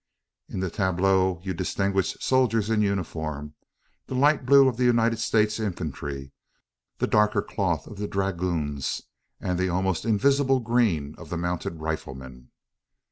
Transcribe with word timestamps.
In 0.49 0.61
the 0.61 0.71
tableau 0.71 1.39
you 1.43 1.53
distinguish 1.53 2.17
soldiers 2.19 2.71
in 2.71 2.81
uniform 2.81 3.53
the 4.07 4.15
light 4.15 4.47
blue 4.47 4.67
of 4.67 4.77
the 4.77 4.83
United 4.83 5.19
States 5.19 5.59
infantry, 5.59 6.31
the 6.97 7.05
darker 7.05 7.43
cloth 7.43 7.85
of 7.85 7.97
the 7.99 8.07
dragoons, 8.07 9.03
and 9.39 9.59
the 9.59 9.69
almost 9.69 10.03
invisible 10.03 10.59
green 10.59 11.13
of 11.19 11.29
the 11.29 11.37
mounted 11.37 11.81
riflemen. 11.81 12.49